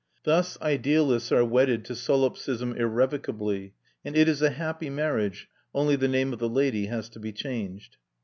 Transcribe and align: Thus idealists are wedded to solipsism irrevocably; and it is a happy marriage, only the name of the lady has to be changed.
Thus 0.23 0.59
idealists 0.63 1.31
are 1.31 1.45
wedded 1.45 1.85
to 1.85 1.93
solipsism 1.95 2.73
irrevocably; 2.73 3.75
and 4.03 4.17
it 4.17 4.27
is 4.27 4.41
a 4.41 4.49
happy 4.49 4.89
marriage, 4.89 5.47
only 5.75 5.95
the 5.95 6.07
name 6.07 6.33
of 6.33 6.39
the 6.39 6.49
lady 6.49 6.87
has 6.87 7.07
to 7.09 7.19
be 7.19 7.31
changed. 7.31 7.97